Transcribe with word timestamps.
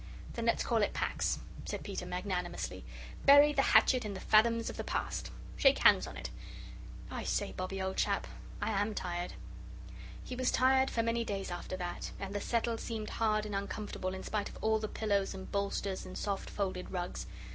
"Then 0.33 0.47
let's 0.47 0.63
call 0.63 0.81
it 0.81 0.95
Pax," 0.95 1.37
said 1.63 1.83
Peter, 1.83 2.07
magnanimously: 2.07 2.83
"bury 3.23 3.53
the 3.53 3.61
hatchet 3.61 4.03
in 4.03 4.15
the 4.15 4.19
fathoms 4.19 4.67
of 4.67 4.77
the 4.77 4.83
past. 4.83 5.29
Shake 5.57 5.77
hands 5.77 6.07
on 6.07 6.17
it. 6.17 6.31
I 7.11 7.23
say, 7.23 7.51
Bobbie, 7.51 7.79
old 7.83 7.97
chap, 7.97 8.25
I 8.63 8.71
am 8.71 8.95
tired." 8.95 9.33
He 10.23 10.35
was 10.35 10.49
tired 10.49 10.89
for 10.89 11.03
many 11.03 11.23
days 11.23 11.51
after 11.51 11.77
that, 11.77 12.13
and 12.19 12.33
the 12.33 12.41
settle 12.41 12.79
seemed 12.79 13.11
hard 13.11 13.45
and 13.45 13.53
uncomfortable 13.53 14.15
in 14.15 14.23
spite 14.23 14.49
of 14.49 14.57
all 14.63 14.79
the 14.79 14.87
pillows 14.87 15.35
and 15.35 15.51
bolsters 15.51 16.03
and 16.03 16.17
soft 16.17 16.49
folded 16.49 16.89
rugs. 16.89 17.27